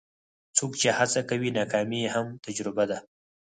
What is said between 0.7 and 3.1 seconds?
چې هڅه کوي، ناکامي یې هم تجربه ده.